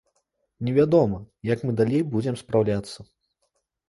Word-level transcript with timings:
Невядома, 0.69 1.19
як 1.49 1.59
мы 1.69 1.75
далей 1.81 2.01
будзем 2.13 2.39
спраўляцца. 2.41 2.99